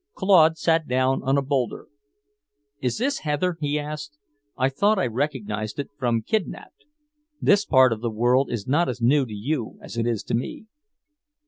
[0.15, 1.87] Claude sat down on a boulder.
[2.81, 4.17] "Is this heather?" he asked.
[4.57, 6.85] "I thought I recognized it, from 'Kidnapped.'
[7.39, 10.33] This part of the world is not as new to you as it is to
[10.33, 10.65] me."